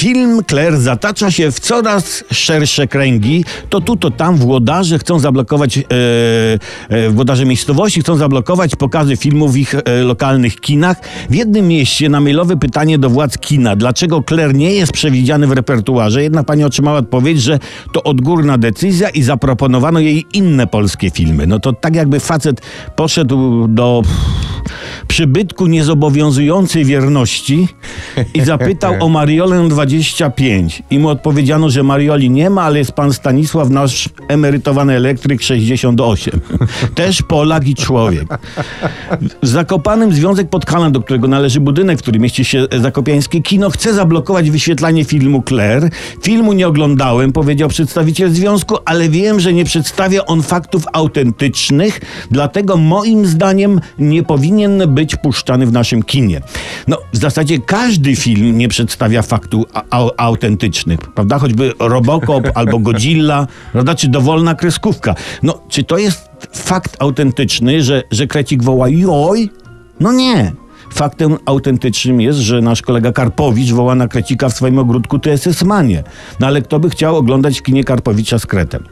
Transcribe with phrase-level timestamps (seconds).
[0.00, 3.44] Film Claire zatacza się w coraz szersze kręgi.
[3.70, 5.82] To tu, to tam włodarze chcą zablokować, e,
[6.88, 10.96] e, włodarze miejscowości chcą zablokować pokazy filmów w ich e, lokalnych kinach.
[11.30, 15.52] W jednym mieście na mailowe pytanie do władz kina, dlaczego Claire nie jest przewidziany w
[15.52, 17.58] repertuarze, jedna pani otrzymała odpowiedź, że
[17.92, 21.46] to odgórna decyzja i zaproponowano jej inne polskie filmy.
[21.46, 22.60] No to tak jakby facet
[22.96, 24.02] poszedł do
[25.20, 27.68] przybytku niezobowiązującej wierności
[28.34, 30.82] i zapytał o Mariolę 25.
[30.90, 36.40] I mu odpowiedziano, że Marioli nie ma, ale jest pan Stanisław, nasz emerytowany elektryk 68.
[36.94, 38.28] Też Polak i człowiek.
[39.42, 43.94] W Zakopanym Związek Podkalan, do którego należy budynek, w którym mieści się Zakopiańskie Kino, chce
[43.94, 45.90] zablokować wyświetlanie filmu Claire.
[46.22, 52.76] Filmu nie oglądałem, powiedział przedstawiciel związku, ale wiem, że nie przedstawia on faktów autentycznych, dlatego
[52.76, 56.40] moim zdaniem nie powinien być puszczany w naszym kinie.
[56.88, 59.22] No, w zasadzie każdy film nie przedstawia
[59.90, 61.38] au- autentycznych, prawda?
[61.38, 63.94] Choćby Robocop albo Godzilla, prawda?
[63.94, 65.14] Czy dowolna kreskówka.
[65.42, 69.50] No, czy to jest fakt autentyczny, że, że krecik woła joj?
[70.00, 70.52] No nie.
[70.94, 76.02] Faktem autentycznym jest, że nasz kolega Karpowicz woła na Krecika w swoim ogródku TSS Manie.
[76.40, 78.84] No ale kto by chciał oglądać kinie Karpowicza z Kretem?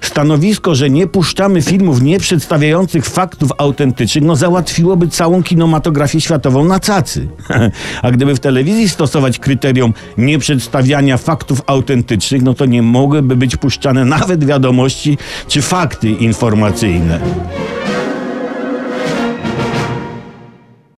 [0.00, 6.80] Stanowisko, że nie puszczamy filmów nie przedstawiających faktów autentycznych, no załatwiłoby całą kinematografię światową na
[6.80, 7.28] cacy.
[8.02, 14.04] A gdyby w telewizji stosować kryterium nieprzedstawiania faktów autentycznych, no to nie mogłyby być puszczane
[14.04, 17.20] nawet wiadomości czy fakty informacyjne.